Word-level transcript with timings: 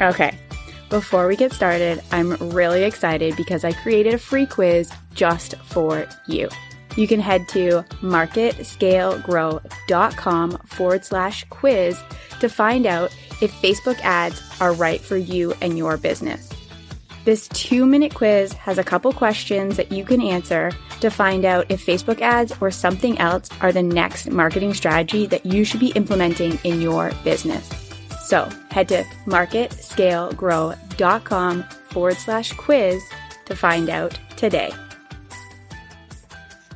Okay, 0.00 0.38
before 0.90 1.26
we 1.26 1.36
get 1.36 1.52
started, 1.52 2.02
I'm 2.12 2.34
really 2.50 2.84
excited 2.84 3.34
because 3.36 3.64
I 3.64 3.72
created 3.72 4.14
a 4.14 4.18
free 4.18 4.46
quiz 4.46 4.92
just 5.14 5.56
for 5.56 6.06
you. 6.26 6.48
You 6.96 7.08
can 7.08 7.20
head 7.20 7.46
to 7.48 7.84
marketscalegrow.com 8.00 10.58
forward 10.66 11.04
slash 11.04 11.44
quiz 11.50 12.00
to 12.40 12.48
find 12.48 12.86
out 12.86 13.14
if 13.42 13.52
Facebook 13.60 14.00
ads 14.00 14.40
are 14.60 14.72
right 14.72 15.00
for 15.00 15.16
you 15.16 15.52
and 15.60 15.76
your 15.76 15.96
business. 15.96 16.48
This 17.24 17.48
two 17.48 17.84
minute 17.84 18.14
quiz 18.14 18.52
has 18.52 18.78
a 18.78 18.84
couple 18.84 19.12
questions 19.12 19.76
that 19.76 19.90
you 19.90 20.04
can 20.04 20.22
answer 20.22 20.70
to 21.00 21.10
find 21.10 21.44
out 21.44 21.66
if 21.68 21.84
Facebook 21.84 22.20
ads 22.20 22.52
or 22.60 22.70
something 22.70 23.18
else 23.18 23.48
are 23.60 23.72
the 23.72 23.82
next 23.82 24.30
marketing 24.30 24.72
strategy 24.72 25.26
that 25.26 25.44
you 25.44 25.64
should 25.64 25.80
be 25.80 25.90
implementing 25.90 26.60
in 26.64 26.80
your 26.80 27.10
business. 27.24 27.85
So 28.26 28.50
head 28.72 28.88
to 28.88 29.04
marketscalegrow.com 29.26 31.62
forward 31.62 32.16
slash 32.16 32.52
quiz 32.54 33.00
to 33.44 33.54
find 33.54 33.88
out 33.88 34.18
today. 34.36 34.72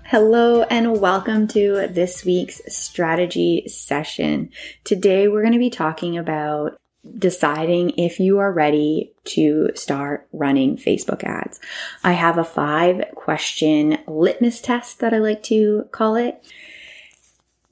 Hello 0.05 0.63
and 0.63 1.01
welcome 1.01 1.49
to 1.49 1.89
this 1.91 2.25
week's 2.25 2.61
strategy 2.69 3.65
session. 3.67 4.51
Today 4.85 5.27
we're 5.27 5.43
going 5.43 5.55
to 5.55 5.59
be 5.59 5.71
talking 5.71 6.17
about 6.17 6.79
deciding 7.19 7.99
if 7.99 8.21
you 8.21 8.39
are 8.39 8.53
ready 8.53 9.13
to 9.25 9.71
start 9.75 10.29
running 10.33 10.77
Facebook 10.77 11.25
ads. 11.25 11.59
I 12.05 12.13
have 12.13 12.39
a 12.39 12.45
five 12.45 13.07
question 13.17 13.99
litmus 14.07 14.61
test 14.61 15.01
that 15.01 15.13
I 15.13 15.19
like 15.19 15.43
to 15.45 15.89
call 15.91 16.15
it 16.15 16.45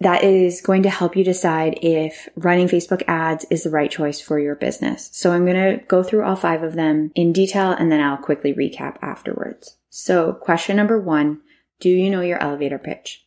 that 0.00 0.22
is 0.22 0.60
going 0.60 0.82
to 0.84 0.90
help 0.90 1.16
you 1.16 1.24
decide 1.24 1.78
if 1.82 2.28
running 2.36 2.68
Facebook 2.68 3.02
ads 3.08 3.44
is 3.50 3.64
the 3.64 3.70
right 3.70 3.90
choice 3.90 4.20
for 4.20 4.38
your 4.38 4.54
business. 4.54 5.10
So 5.12 5.32
I'm 5.32 5.44
going 5.44 5.78
to 5.78 5.84
go 5.86 6.02
through 6.02 6.24
all 6.24 6.36
five 6.36 6.62
of 6.62 6.74
them 6.74 7.10
in 7.14 7.32
detail 7.32 7.72
and 7.72 7.90
then 7.90 8.00
I'll 8.00 8.16
quickly 8.16 8.54
recap 8.54 8.96
afterwards. 9.02 9.76
So 9.90 10.34
question 10.34 10.76
number 10.76 11.00
one, 11.00 11.40
do 11.80 11.88
you 11.88 12.10
know 12.10 12.20
your 12.20 12.40
elevator 12.40 12.78
pitch? 12.78 13.24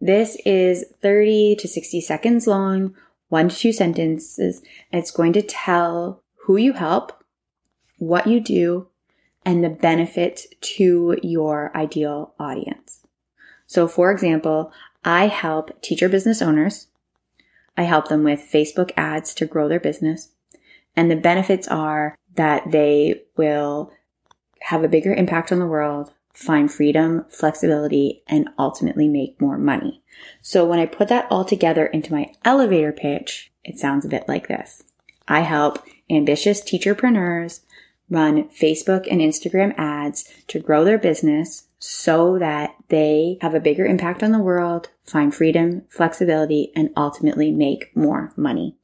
This 0.00 0.36
is 0.44 0.84
30 1.00 1.56
to 1.56 1.68
60 1.68 2.00
seconds 2.00 2.46
long, 2.46 2.94
one 3.28 3.48
to 3.48 3.56
two 3.56 3.72
sentences. 3.72 4.62
It's 4.92 5.10
going 5.10 5.32
to 5.34 5.42
tell 5.42 6.22
who 6.44 6.56
you 6.56 6.74
help, 6.74 7.24
what 7.98 8.26
you 8.26 8.40
do, 8.40 8.88
and 9.44 9.62
the 9.62 9.70
benefit 9.70 10.46
to 10.60 11.18
your 11.22 11.76
ideal 11.76 12.34
audience. 12.38 13.00
So 13.66 13.88
for 13.88 14.10
example, 14.12 14.72
I 15.04 15.26
help 15.26 15.80
teacher 15.82 16.08
business 16.08 16.40
owners. 16.40 16.88
I 17.76 17.84
help 17.84 18.08
them 18.08 18.22
with 18.22 18.40
Facebook 18.40 18.92
ads 18.96 19.34
to 19.34 19.46
grow 19.46 19.68
their 19.68 19.80
business. 19.80 20.30
And 20.94 21.10
the 21.10 21.16
benefits 21.16 21.66
are 21.68 22.16
that 22.34 22.70
they 22.70 23.22
will 23.36 23.92
have 24.62 24.84
a 24.84 24.88
bigger 24.88 25.12
impact 25.14 25.50
on 25.50 25.58
the 25.58 25.66
world, 25.66 26.12
find 26.32 26.70
freedom, 26.70 27.24
flexibility, 27.28 28.22
and 28.28 28.48
ultimately 28.58 29.08
make 29.08 29.40
more 29.40 29.58
money. 29.58 30.02
So 30.40 30.64
when 30.64 30.78
I 30.78 30.86
put 30.86 31.08
that 31.08 31.26
all 31.30 31.44
together 31.44 31.86
into 31.86 32.12
my 32.12 32.32
elevator 32.44 32.92
pitch, 32.92 33.50
it 33.64 33.78
sounds 33.78 34.04
a 34.04 34.08
bit 34.08 34.28
like 34.28 34.48
this. 34.48 34.84
I 35.26 35.40
help 35.40 35.84
ambitious 36.10 36.62
teacherpreneurs 36.62 37.60
run 38.10 38.48
Facebook 38.48 39.06
and 39.10 39.20
Instagram 39.20 39.74
ads 39.78 40.28
to 40.48 40.58
grow 40.58 40.84
their 40.84 40.98
business 40.98 41.64
so 41.84 42.38
that 42.38 42.76
they 42.90 43.38
have 43.40 43.56
a 43.56 43.60
bigger 43.60 43.84
impact 43.84 44.22
on 44.22 44.30
the 44.30 44.38
world, 44.38 44.90
find 45.02 45.34
freedom, 45.34 45.82
flexibility, 45.88 46.70
and 46.76 46.90
ultimately 46.96 47.50
make 47.50 47.90
more 47.96 48.32
money. 48.36 48.76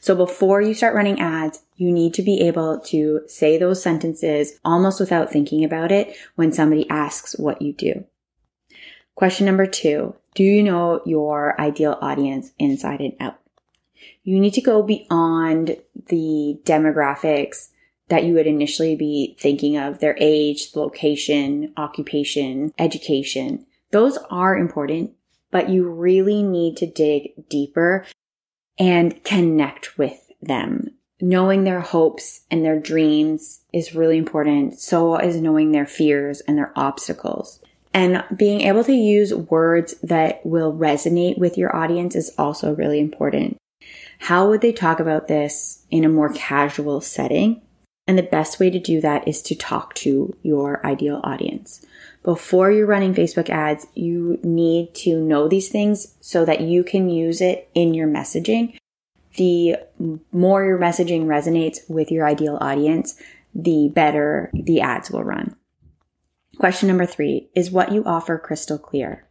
So 0.00 0.14
before 0.16 0.62
you 0.62 0.72
start 0.72 0.94
running 0.94 1.20
ads, 1.20 1.60
you 1.76 1.92
need 1.92 2.14
to 2.14 2.22
be 2.22 2.40
able 2.40 2.80
to 2.86 3.20
say 3.26 3.58
those 3.58 3.82
sentences 3.82 4.58
almost 4.64 4.98
without 4.98 5.30
thinking 5.30 5.62
about 5.62 5.92
it 5.92 6.16
when 6.36 6.54
somebody 6.54 6.88
asks 6.88 7.38
what 7.38 7.60
you 7.60 7.74
do. 7.74 8.06
Question 9.14 9.44
number 9.44 9.66
two. 9.66 10.14
Do 10.34 10.42
you 10.42 10.62
know 10.62 11.02
your 11.04 11.60
ideal 11.60 11.98
audience 12.00 12.52
inside 12.58 13.00
and 13.00 13.12
out? 13.20 13.40
You 14.22 14.40
need 14.40 14.54
to 14.54 14.62
go 14.62 14.82
beyond 14.82 15.76
the 16.06 16.58
demographics 16.64 17.68
that 18.10 18.24
you 18.24 18.34
would 18.34 18.46
initially 18.46 18.94
be 18.96 19.36
thinking 19.38 19.76
of 19.76 20.00
their 20.00 20.16
age, 20.20 20.74
location, 20.74 21.72
occupation, 21.76 22.74
education. 22.78 23.64
Those 23.92 24.18
are 24.30 24.58
important, 24.58 25.12
but 25.50 25.70
you 25.70 25.88
really 25.88 26.42
need 26.42 26.76
to 26.78 26.86
dig 26.86 27.48
deeper 27.48 28.04
and 28.78 29.22
connect 29.24 29.96
with 29.96 30.28
them. 30.42 30.90
Knowing 31.20 31.64
their 31.64 31.80
hopes 31.80 32.40
and 32.50 32.64
their 32.64 32.80
dreams 32.80 33.60
is 33.72 33.94
really 33.94 34.18
important. 34.18 34.80
So 34.80 35.16
is 35.16 35.40
knowing 35.40 35.70
their 35.70 35.86
fears 35.86 36.40
and 36.40 36.58
their 36.58 36.72
obstacles. 36.76 37.60
And 37.92 38.24
being 38.34 38.62
able 38.62 38.84
to 38.84 38.92
use 38.92 39.34
words 39.34 39.94
that 40.02 40.44
will 40.44 40.72
resonate 40.72 41.38
with 41.38 41.58
your 41.58 41.74
audience 41.74 42.16
is 42.16 42.32
also 42.38 42.74
really 42.74 43.00
important. 43.00 43.56
How 44.18 44.48
would 44.48 44.60
they 44.60 44.72
talk 44.72 45.00
about 45.00 45.28
this 45.28 45.84
in 45.90 46.04
a 46.04 46.08
more 46.08 46.32
casual 46.32 47.00
setting? 47.00 47.62
And 48.06 48.18
the 48.18 48.22
best 48.22 48.58
way 48.58 48.70
to 48.70 48.78
do 48.78 49.00
that 49.00 49.28
is 49.28 49.40
to 49.42 49.54
talk 49.54 49.94
to 49.94 50.36
your 50.42 50.84
ideal 50.84 51.20
audience. 51.22 51.84
Before 52.22 52.70
you're 52.70 52.86
running 52.86 53.14
Facebook 53.14 53.48
ads, 53.48 53.86
you 53.94 54.38
need 54.42 54.94
to 54.96 55.20
know 55.20 55.48
these 55.48 55.68
things 55.68 56.16
so 56.20 56.44
that 56.44 56.60
you 56.60 56.82
can 56.82 57.08
use 57.08 57.40
it 57.40 57.68
in 57.74 57.94
your 57.94 58.08
messaging. 58.08 58.76
The 59.36 59.76
more 60.32 60.64
your 60.64 60.78
messaging 60.78 61.26
resonates 61.26 61.88
with 61.88 62.10
your 62.10 62.26
ideal 62.26 62.58
audience, 62.60 63.16
the 63.54 63.90
better 63.94 64.50
the 64.52 64.80
ads 64.80 65.10
will 65.10 65.24
run. 65.24 65.56
Question 66.58 66.88
number 66.88 67.06
three 67.06 67.48
is 67.54 67.70
what 67.70 67.92
you 67.92 68.04
offer 68.04 68.36
crystal 68.38 68.78
clear. 68.78 69.24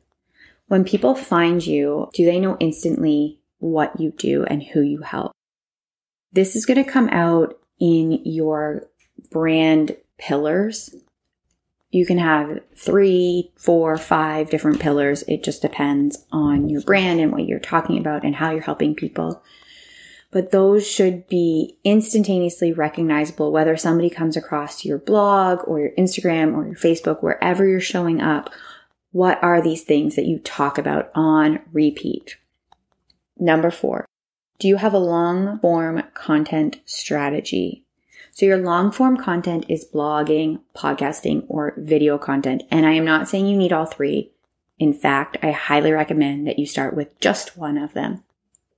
When 0.68 0.84
people 0.84 1.16
find 1.16 1.66
you, 1.66 2.10
do 2.14 2.26
they 2.26 2.40
know 2.40 2.58
instantly 2.60 3.40
what 3.58 4.00
you 4.00 4.12
do 4.12 4.46
and 4.46 4.64
who 4.64 4.82
you 4.82 5.02
help? 5.02 5.32
This 6.32 6.56
is 6.56 6.66
going 6.66 6.84
to 6.84 6.90
come 6.90 7.10
out 7.10 7.59
in 7.80 8.22
your 8.26 8.88
brand 9.32 9.96
pillars. 10.18 10.94
You 11.92 12.06
can 12.06 12.20
have 12.20 12.60
three, 12.76 13.52
four, 13.56 13.98
five 13.98 14.50
different 14.50 14.80
pillars. 14.80 15.24
It 15.28 15.44
just 15.44 15.62
depends 15.62 16.26
on 16.32 16.70
your 16.70 16.82
brand 16.82 17.20
and 17.20 17.32
what 17.32 17.46
you're 17.46 17.60
talking 17.60 17.98
about 17.98 18.24
and 18.24 18.36
how 18.36 18.52
you're 18.52 18.62
helping 18.62 18.94
people. 18.96 19.42
But 20.32 20.52
those 20.52 20.86
should 20.86 21.28
be 21.28 21.78
instantaneously 21.84 22.72
recognizable, 22.72 23.52
whether 23.52 23.76
somebody 23.76 24.12
comes 24.12 24.38
across 24.38 24.86
your 24.86 25.00
blog 25.00 25.68
or 25.68 25.80
your 25.80 25.92
Instagram 25.98 26.54
or 26.56 26.68
your 26.68 26.76
Facebook, 26.76 27.24
wherever 27.24 27.66
you're 27.66 27.80
showing 27.80 28.22
up. 28.22 28.52
What 29.12 29.44
are 29.44 29.60
these 29.60 29.82
things 29.84 30.16
that 30.16 30.26
you 30.26 30.38
talk 30.38 30.78
about 30.78 31.10
on 31.16 31.62
repeat? 31.74 32.38
Number 33.40 33.72
four, 33.72 34.06
do 34.60 34.68
you 34.68 34.76
have 34.76 34.94
a 34.94 35.00
long 35.00 35.60
form 35.60 36.04
content 36.14 36.80
strategy? 36.86 37.84
So 38.32 38.46
your 38.46 38.58
long 38.58 38.92
form 38.92 39.18
content 39.18 39.66
is 39.68 39.88
blogging, 39.92 40.60
podcasting, 40.76 41.46
or 41.48 41.74
video 41.78 42.18
content. 42.18 42.64
And 42.70 42.86
I 42.86 42.92
am 42.92 43.06
not 43.06 43.28
saying 43.28 43.48
you 43.48 43.58
need 43.58 43.74
all 43.74 43.86
three. 43.86 44.32
In 44.78 44.94
fact, 44.94 45.38
I 45.42 45.52
highly 45.52 45.92
recommend 45.92 46.48
that 46.48 46.60
you 46.60 46.66
start 46.66 46.96
with 46.96 47.20
just 47.20 47.58
one 47.58 47.78
of 47.78 47.94
them. 47.94 48.24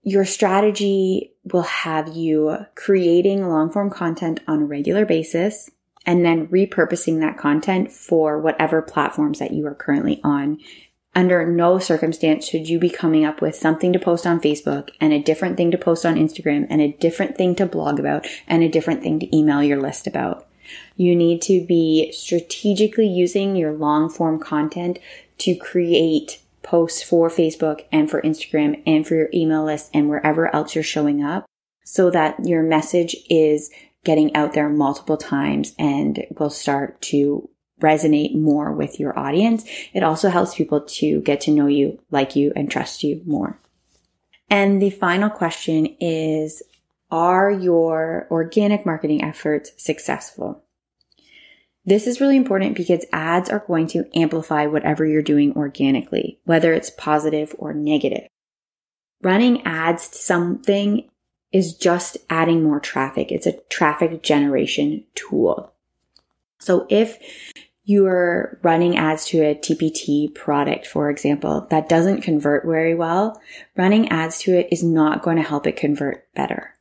Your 0.04 0.26
strategy 0.26 1.34
will 1.52 1.62
have 1.64 2.16
you 2.16 2.66
creating 2.76 3.48
long 3.48 3.72
form 3.72 3.90
content 3.90 4.40
on 4.48 4.62
a 4.62 4.66
regular 4.66 5.06
basis 5.06 5.70
and 6.06 6.26
then 6.26 6.48
repurposing 6.48 7.20
that 7.20 7.38
content 7.38 7.92
for 7.92 8.40
whatever 8.40 8.82
platforms 8.82 9.40
that 9.40 9.52
you 9.52 9.68
are 9.68 9.76
currently 9.76 10.20
on 10.24 10.58
under 11.14 11.46
no 11.46 11.78
circumstance 11.78 12.48
should 12.48 12.70
you 12.70 12.80
be 12.80 12.90
coming 12.90 13.26
up 13.26 13.42
with 13.42 13.56
something 13.56 13.92
to 13.94 14.00
post 14.00 14.26
on 14.26 14.40
Facebook 14.40 14.90
and 15.00 15.12
a 15.12 15.22
different 15.22 15.58
thing 15.58 15.72
to 15.72 15.78
post 15.78 16.06
on 16.06 16.16
Instagram 16.16 16.66
and 16.70 16.82
a 16.82 16.94
different 16.94 17.38
thing 17.38 17.56
to 17.56 17.66
blog 17.66 18.00
about 18.00 18.26
and 18.48 18.64
a 18.64 18.70
different 18.70 19.02
thing 19.02 19.20
to 19.20 19.36
email 19.36 19.62
your 19.62 19.82
list 19.82 20.08
about. 20.08 20.48
You 20.96 21.16
need 21.16 21.42
to 21.44 21.66
be 21.66 22.12
strategically 22.14 23.08
using 23.08 23.56
your 23.56 23.74
long 23.74 24.10
form 24.10 24.40
content 24.40 25.00
to 25.40 25.56
create 25.56 26.42
posts 26.64 27.04
for 27.04 27.30
Facebook 27.30 27.86
and 27.92 28.10
for 28.10 28.22
Instagram 28.22 28.82
and 28.86 29.06
for 29.06 29.16
your 29.16 29.30
email 29.34 29.66
list 29.66 29.90
and 29.94 30.08
wherever 30.08 30.54
else 30.56 30.76
you're 30.76 30.84
showing 30.84 31.24
up 31.24 31.46
so 31.84 32.10
that 32.12 32.46
your 32.46 32.64
message 32.64 33.16
is 33.30 33.70
getting 34.04 34.36
out 34.36 34.54
there 34.54 34.70
multiple 34.70 35.18
times 35.18 35.74
and 35.78 36.26
will 36.40 36.50
start 36.50 37.02
to 37.02 37.50
resonate 37.82 38.34
more 38.34 38.72
with 38.72 39.00
your 39.00 39.18
audience. 39.18 39.66
It 39.94 40.04
also 40.04 40.30
helps 40.30 40.56
people 40.56 40.82
to 40.82 41.22
get 41.22 41.42
to 41.42 41.52
know 41.52 41.68
you, 41.68 42.00
like 42.10 42.36
you, 42.36 42.54
and 42.56 42.72
trust 42.72 43.04
you 43.04 43.22
more. 43.26 43.60
And 44.50 44.82
the 44.82 44.90
final 44.90 45.30
question 45.30 45.96
is, 46.00 46.62
are 47.10 47.52
your 47.52 48.28
organic 48.32 48.86
marketing 48.86 49.24
efforts 49.24 49.72
successful? 49.78 50.64
This 51.84 52.06
is 52.06 52.22
really 52.22 52.38
important 52.38 52.76
because 52.76 53.06
ads 53.12 53.50
are 53.50 53.64
going 53.66 53.88
to 53.88 54.06
amplify 54.14 54.68
whatever 54.68 55.06
you're 55.06 55.22
doing 55.22 55.54
organically, 55.56 56.40
whether 56.46 56.74
it's 56.74 56.92
positive 56.92 57.56
or 57.58 57.74
negative. 57.74 58.28
Running 59.22 59.66
ads 59.66 60.10
to 60.10 60.18
something 60.18 61.10
is 61.52 61.76
just 61.76 62.18
adding 62.30 62.64
more 62.64 62.80
traffic. 62.80 63.32
It's 63.32 63.48
a 63.48 63.60
traffic 63.70 64.24
generation 64.24 65.06
tool. 65.16 65.74
So 66.60 66.86
if 66.90 67.18
you're 67.84 68.60
running 68.62 68.98
ads 68.98 69.26
to 69.26 69.40
a 69.40 69.56
TPT 69.56 70.34
product, 70.34 70.86
for 70.86 71.10
example, 71.10 71.68
that 71.70 71.90
doesn't 71.90 72.22
convert 72.22 72.66
very 72.66 72.94
well, 72.94 73.42
running 73.76 74.10
ads 74.10 74.40
to 74.40 74.58
it 74.58 74.68
is 74.72 74.84
not 74.84 75.24
going 75.24 75.38
to 75.38 75.44
help 75.44 75.66
it 75.66 75.76
convert 75.76 76.32
better. 76.34 76.76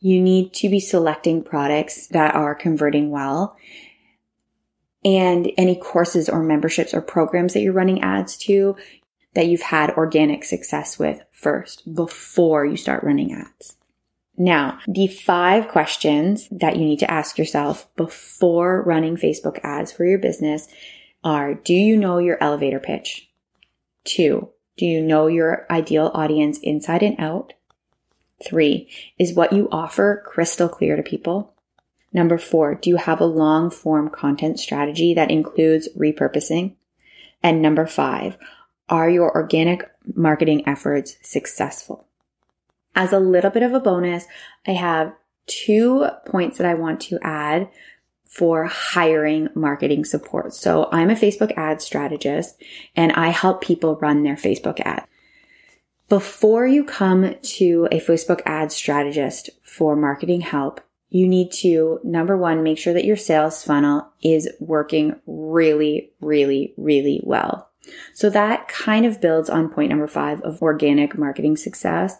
You 0.00 0.20
need 0.20 0.52
to 0.54 0.68
be 0.68 0.80
selecting 0.80 1.42
products 1.42 2.08
that 2.08 2.34
are 2.34 2.54
converting 2.54 3.10
well 3.10 3.56
and 5.02 5.50
any 5.56 5.76
courses 5.76 6.28
or 6.28 6.42
memberships 6.42 6.92
or 6.92 7.00
programs 7.00 7.54
that 7.54 7.60
you're 7.60 7.72
running 7.72 8.02
ads 8.02 8.36
to 8.38 8.76
that 9.34 9.46
you've 9.46 9.62
had 9.62 9.90
organic 9.92 10.44
success 10.44 10.98
with 10.98 11.22
first 11.32 11.94
before 11.94 12.64
you 12.64 12.76
start 12.76 13.02
running 13.02 13.32
ads. 13.32 13.76
Now, 14.36 14.80
the 14.88 15.06
five 15.06 15.68
questions 15.68 16.48
that 16.50 16.76
you 16.76 16.84
need 16.84 16.98
to 17.00 17.10
ask 17.10 17.38
yourself 17.38 17.88
before 17.96 18.82
running 18.82 19.16
Facebook 19.16 19.60
ads 19.62 19.92
for 19.92 20.04
your 20.04 20.18
business 20.18 20.66
are, 21.22 21.54
do 21.54 21.72
you 21.72 21.96
know 21.96 22.18
your 22.18 22.42
elevator 22.42 22.80
pitch? 22.80 23.30
Two, 24.04 24.50
do 24.76 24.86
you 24.86 25.00
know 25.02 25.28
your 25.28 25.66
ideal 25.70 26.10
audience 26.14 26.58
inside 26.58 27.02
and 27.02 27.18
out? 27.20 27.52
Three, 28.44 28.88
is 29.18 29.34
what 29.34 29.52
you 29.52 29.68
offer 29.70 30.22
crystal 30.26 30.68
clear 30.68 30.96
to 30.96 31.02
people? 31.02 31.54
Number 32.12 32.36
four, 32.36 32.74
do 32.74 32.90
you 32.90 32.96
have 32.96 33.20
a 33.20 33.26
long 33.26 33.70
form 33.70 34.10
content 34.10 34.58
strategy 34.58 35.14
that 35.14 35.30
includes 35.30 35.88
repurposing? 35.96 36.74
And 37.42 37.62
number 37.62 37.86
five, 37.86 38.36
are 38.88 39.08
your 39.08 39.34
organic 39.34 39.88
marketing 40.14 40.66
efforts 40.66 41.16
successful? 41.22 42.08
As 42.94 43.12
a 43.12 43.18
little 43.18 43.50
bit 43.50 43.62
of 43.62 43.72
a 43.72 43.80
bonus, 43.80 44.26
I 44.66 44.72
have 44.72 45.14
two 45.46 46.06
points 46.26 46.58
that 46.58 46.66
I 46.66 46.74
want 46.74 47.00
to 47.02 47.18
add 47.22 47.68
for 48.26 48.64
hiring 48.64 49.48
marketing 49.54 50.04
support. 50.04 50.54
So 50.54 50.88
I'm 50.90 51.10
a 51.10 51.14
Facebook 51.14 51.52
ad 51.56 51.80
strategist 51.80 52.60
and 52.96 53.12
I 53.12 53.28
help 53.28 53.60
people 53.60 53.96
run 53.96 54.22
their 54.22 54.36
Facebook 54.36 54.80
ad. 54.80 55.06
Before 56.08 56.66
you 56.66 56.84
come 56.84 57.36
to 57.40 57.88
a 57.90 58.00
Facebook 58.00 58.40
ad 58.44 58.72
strategist 58.72 59.50
for 59.62 59.96
marketing 59.96 60.42
help, 60.42 60.80
you 61.08 61.28
need 61.28 61.52
to, 61.52 62.00
number 62.02 62.36
one, 62.36 62.64
make 62.64 62.76
sure 62.76 62.92
that 62.92 63.04
your 63.04 63.16
sales 63.16 63.62
funnel 63.62 64.08
is 64.22 64.50
working 64.58 65.14
really, 65.26 66.10
really, 66.20 66.74
really 66.76 67.20
well. 67.22 67.70
So 68.12 68.30
that 68.30 68.68
kind 68.68 69.06
of 69.06 69.20
builds 69.20 69.50
on 69.50 69.68
point 69.68 69.90
number 69.90 70.06
five 70.06 70.40
of 70.42 70.62
organic 70.62 71.16
marketing 71.18 71.56
success. 71.56 72.16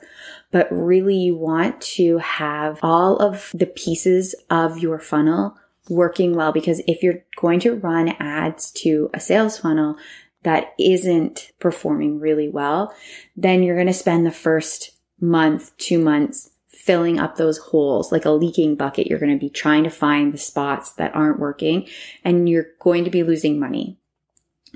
But 0.51 0.69
really 0.71 1.17
you 1.17 1.37
want 1.37 1.81
to 1.81 2.19
have 2.19 2.79
all 2.83 3.17
of 3.17 3.51
the 3.55 3.67
pieces 3.67 4.35
of 4.51 4.79
your 4.79 4.99
funnel 4.99 5.57
working 5.89 6.35
well 6.35 6.53
because 6.53 6.81
if 6.87 7.03
you're 7.03 7.25
going 7.37 7.61
to 7.61 7.77
run 7.77 8.09
ads 8.19 8.71
to 8.71 9.11
a 9.13 9.21
sales 9.21 9.59
funnel 9.59 9.97
that 10.43 10.75
isn't 10.79 11.53
performing 11.59 12.21
really 12.21 12.49
well, 12.49 12.95
then 13.37 13.63
you're 13.63 13.77
going 13.77 13.87
to 13.87 13.93
spend 13.93 14.25
the 14.25 14.31
first 14.31 14.93
month, 15.21 15.77
two 15.79 15.99
months 15.99 16.51
filling 16.69 17.19
up 17.19 17.37
those 17.37 17.59
holes 17.59 18.13
like 18.13 18.27
a 18.27 18.31
leaking 18.31 18.77
bucket. 18.77 19.07
You're 19.07 19.19
going 19.19 19.33
to 19.33 19.39
be 19.39 19.51
trying 19.51 19.85
to 19.85 19.91
find 19.91 20.33
the 20.33 20.39
spots 20.39 20.93
that 20.95 21.15
aren't 21.15 21.41
working 21.41 21.89
and 22.25 22.49
you're 22.49 22.67
going 22.79 23.05
to 23.05 23.11
be 23.11 23.23
losing 23.23 23.59
money. 23.59 23.99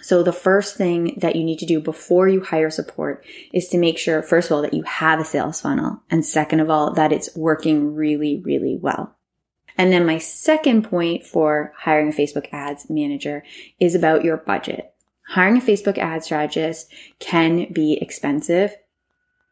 So 0.03 0.23
the 0.23 0.33
first 0.33 0.77
thing 0.77 1.19
that 1.21 1.37
you 1.37 1.45
need 1.45 1.59
to 1.59 1.67
do 1.67 1.81
before 1.81 2.29
you 2.29 2.43
hire 2.43 2.71
support 2.71 3.25
is 3.53 3.69
to 3.69 3.79
make 3.79 3.99
sure, 3.99 4.23
first 4.23 4.51
of 4.51 4.55
all, 4.55 4.63
that 4.63 4.75
you 4.75 4.83
have 4.85 5.21
a 5.21 5.25
sales 5.25 5.61
funnel. 5.61 6.03
And 6.11 6.25
second 6.25 6.61
of 6.61 6.71
all, 6.71 6.93
that 6.95 7.13
it's 7.13 7.35
working 7.37 7.95
really, 7.95 8.41
really 8.45 8.79
well. 8.81 9.17
And 9.77 9.93
then 9.93 10.07
my 10.07 10.19
second 10.19 10.83
point 10.83 11.25
for 11.25 11.73
hiring 11.77 12.09
a 12.09 12.13
Facebook 12.13 12.49
ads 12.53 12.89
manager 12.91 13.45
is 13.79 13.95
about 13.95 14.25
your 14.25 14.37
budget. 14.37 14.93
Hiring 15.29 15.59
a 15.59 15.61
Facebook 15.61 15.99
ad 15.99 16.25
strategist 16.25 16.93
can 17.19 17.73
be 17.73 17.99
expensive 18.01 18.75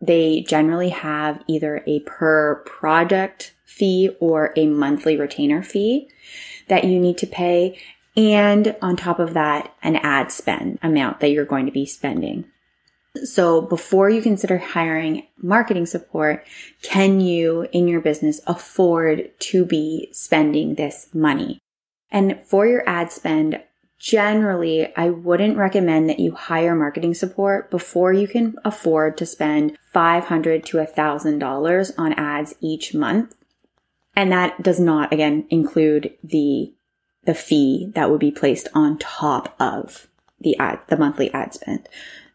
they 0.01 0.45
generally 0.47 0.91
have 0.91 1.43
either 1.47 1.83
a 1.87 2.01
per 2.01 2.57
project 2.67 3.55
fee 3.65 4.11
or 4.21 4.53
a 4.57 4.67
monthly 4.67 5.17
retainer 5.17 5.63
fee 5.63 6.11
that 6.69 6.85
you 6.85 6.99
need 6.99 7.19
to 7.19 7.27
pay. 7.27 7.79
And 8.17 8.77
on 8.81 8.97
top 8.97 9.19
of 9.19 9.35
that, 9.35 9.75
an 9.83 9.97
ad 9.97 10.33
spend 10.33 10.79
amount 10.83 11.21
that 11.21 11.31
you're 11.31 11.45
going 11.45 11.67
to 11.67 11.73
be 11.73 11.87
spending. 11.87 12.47
So 13.25 13.63
before 13.63 14.11
you 14.11 14.21
consider 14.21 14.59
hiring 14.59 15.27
marketing 15.39 15.87
support, 15.87 16.47
can 16.83 17.21
you 17.21 17.67
in 17.73 17.89
your 17.89 18.01
business 18.01 18.41
afford 18.47 19.31
to 19.41 19.65
be 19.65 20.09
spending 20.13 20.75
this 20.75 21.09
money? 21.15 21.61
And 22.11 22.41
for 22.47 22.67
your 22.67 22.89
ad 22.89 23.13
spend, 23.13 23.61
Generally, 23.99 24.95
I 24.95 25.09
wouldn't 25.09 25.57
recommend 25.57 26.09
that 26.11 26.21
you 26.21 26.35
hire 26.35 26.75
marketing 26.75 27.15
support 27.15 27.71
before 27.71 28.13
you 28.13 28.29
can 28.29 28.57
afford 28.65 29.17
to 29.19 29.27
spend 29.27 29.79
$500 29.95 30.65
to 30.67 30.77
$1,000 30.77 31.93
on 31.97 32.13
ads 32.13 32.55
each 32.61 32.95
month. 32.95 33.35
And 34.15 34.31
that 34.33 34.63
does 34.63 34.79
not, 34.79 35.13
again, 35.13 35.47
include 35.49 36.13
the, 36.23 36.75
the 37.27 37.35
fee 37.35 37.91
that 37.95 38.11
would 38.11 38.21
be 38.21 38.31
placed 38.31 38.69
on 38.75 38.99
top 38.99 39.55
of 39.61 40.09
the 40.41 40.57
ad, 40.59 40.81
the 40.89 40.97
monthly 40.97 41.33
ad 41.33 41.55
spend. 41.55 41.89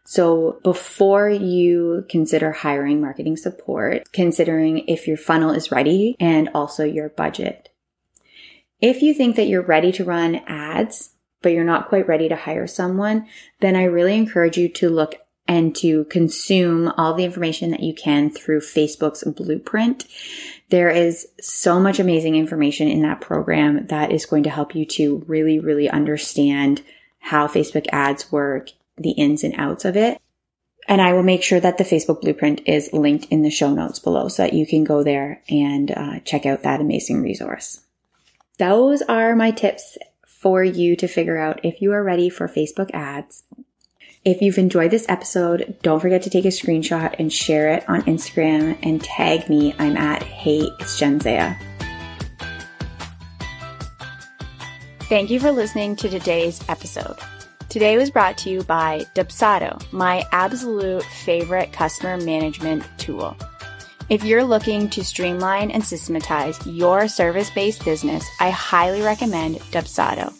So 0.04 0.60
before 0.62 1.28
you 1.28 2.04
consider 2.08 2.52
hiring 2.52 3.00
marketing 3.00 3.36
support, 3.36 4.12
considering 4.12 4.78
if 4.88 5.06
your 5.06 5.16
funnel 5.16 5.52
is 5.52 5.72
ready 5.72 6.16
and 6.20 6.48
also 6.54 6.84
your 6.84 7.08
budget. 7.08 7.68
If 8.80 9.00
you 9.00 9.14
think 9.14 9.36
that 9.36 9.46
you're 9.46 9.62
ready 9.62 9.92
to 9.92 10.04
run 10.04 10.36
ads, 10.46 11.10
but 11.40 11.52
you're 11.52 11.64
not 11.64 11.88
quite 11.88 12.08
ready 12.08 12.28
to 12.28 12.36
hire 12.36 12.66
someone, 12.66 13.26
then 13.60 13.76
I 13.76 13.84
really 13.84 14.16
encourage 14.16 14.58
you 14.58 14.68
to 14.70 14.90
look 14.90 15.14
and 15.48 15.74
to 15.76 16.04
consume 16.04 16.88
all 16.96 17.14
the 17.14 17.24
information 17.24 17.70
that 17.70 17.82
you 17.82 17.94
can 17.94 18.30
through 18.30 18.60
Facebook's 18.60 19.24
blueprint. 19.24 20.06
There 20.72 20.88
is 20.88 21.28
so 21.38 21.78
much 21.78 22.00
amazing 22.00 22.34
information 22.34 22.88
in 22.88 23.02
that 23.02 23.20
program 23.20 23.88
that 23.88 24.10
is 24.10 24.24
going 24.24 24.44
to 24.44 24.50
help 24.50 24.74
you 24.74 24.86
to 24.86 25.22
really, 25.26 25.58
really 25.58 25.86
understand 25.90 26.80
how 27.18 27.46
Facebook 27.46 27.84
ads 27.92 28.32
work, 28.32 28.70
the 28.96 29.10
ins 29.10 29.44
and 29.44 29.54
outs 29.58 29.84
of 29.84 29.98
it. 29.98 30.18
And 30.88 31.02
I 31.02 31.12
will 31.12 31.22
make 31.22 31.42
sure 31.42 31.60
that 31.60 31.76
the 31.76 31.84
Facebook 31.84 32.22
blueprint 32.22 32.62
is 32.64 32.90
linked 32.94 33.26
in 33.26 33.42
the 33.42 33.50
show 33.50 33.74
notes 33.74 33.98
below 33.98 34.28
so 34.28 34.44
that 34.44 34.54
you 34.54 34.66
can 34.66 34.82
go 34.82 35.02
there 35.02 35.42
and 35.50 35.90
uh, 35.90 36.20
check 36.20 36.46
out 36.46 36.62
that 36.62 36.80
amazing 36.80 37.22
resource. 37.22 37.82
Those 38.56 39.02
are 39.02 39.36
my 39.36 39.50
tips 39.50 39.98
for 40.24 40.64
you 40.64 40.96
to 40.96 41.06
figure 41.06 41.36
out 41.36 41.62
if 41.66 41.82
you 41.82 41.92
are 41.92 42.02
ready 42.02 42.30
for 42.30 42.48
Facebook 42.48 42.90
ads. 42.94 43.42
If 44.24 44.40
you've 44.40 44.58
enjoyed 44.58 44.92
this 44.92 45.06
episode, 45.08 45.74
don't 45.82 45.98
forget 45.98 46.22
to 46.22 46.30
take 46.30 46.44
a 46.44 46.48
screenshot 46.48 47.16
and 47.18 47.32
share 47.32 47.72
it 47.72 47.88
on 47.88 48.02
Instagram 48.02 48.78
and 48.80 49.02
tag 49.02 49.48
me. 49.48 49.74
I'm 49.80 49.96
at 49.96 50.22
Hey, 50.22 50.60
it's 50.78 51.00
Jenzea. 51.00 51.58
Thank 55.08 55.28
you 55.28 55.40
for 55.40 55.50
listening 55.50 55.96
to 55.96 56.08
today's 56.08 56.60
episode. 56.68 57.16
Today 57.68 57.96
was 57.96 58.12
brought 58.12 58.38
to 58.38 58.50
you 58.50 58.62
by 58.62 59.06
Dubsado, 59.16 59.82
my 59.92 60.24
absolute 60.30 61.02
favorite 61.02 61.72
customer 61.72 62.16
management 62.16 62.84
tool. 62.98 63.36
If 64.08 64.22
you're 64.22 64.44
looking 64.44 64.88
to 64.90 65.04
streamline 65.04 65.72
and 65.72 65.84
systematize 65.84 66.64
your 66.64 67.08
service 67.08 67.50
based 67.50 67.84
business, 67.84 68.24
I 68.38 68.50
highly 68.50 69.02
recommend 69.02 69.56
Dubsado. 69.72 70.32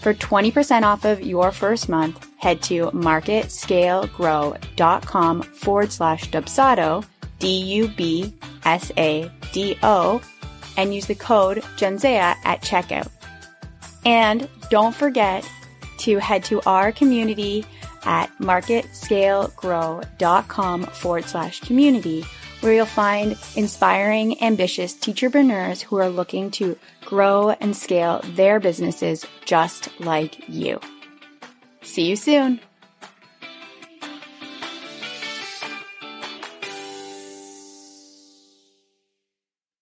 For 0.00 0.14
20% 0.14 0.84
off 0.84 1.04
of 1.04 1.20
your 1.20 1.52
first 1.52 1.90
month, 1.90 2.30
head 2.44 2.60
to 2.60 2.90
marketscalegrow.com 2.90 5.42
forward 5.42 5.90
slash 5.90 6.30
Dubsado, 6.30 7.02
D 7.38 7.48
U 7.48 7.88
B 7.88 8.34
S 8.66 8.92
A 8.98 9.32
D 9.52 9.78
O, 9.82 10.20
and 10.76 10.94
use 10.94 11.06
the 11.06 11.14
code 11.14 11.62
Genzea 11.78 12.36
at 12.44 12.60
checkout. 12.60 13.08
And 14.04 14.46
don't 14.68 14.94
forget 14.94 15.48
to 16.00 16.18
head 16.18 16.44
to 16.44 16.60
our 16.66 16.92
community 16.92 17.64
at 18.04 18.30
marketscalegrow.com 18.38 20.82
forward 20.82 21.24
slash 21.24 21.60
community, 21.60 22.26
where 22.60 22.74
you'll 22.74 22.84
find 22.84 23.38
inspiring, 23.56 24.42
ambitious 24.42 24.94
teacherpreneurs 24.94 25.80
who 25.80 25.96
are 25.96 26.10
looking 26.10 26.50
to 26.50 26.76
grow 27.06 27.52
and 27.52 27.74
scale 27.74 28.20
their 28.34 28.60
businesses 28.60 29.24
just 29.46 29.88
like 29.98 30.46
you. 30.46 30.78
See 31.84 32.08
you 32.08 32.16
soon. 32.16 32.60